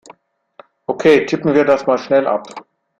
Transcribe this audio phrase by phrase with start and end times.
[0.87, 2.47] Okay, tippen wir das mal schnell ab!